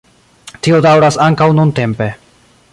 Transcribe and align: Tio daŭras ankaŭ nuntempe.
Tio 0.67 0.79
daŭras 0.85 1.19
ankaŭ 1.27 1.51
nuntempe. 1.61 2.09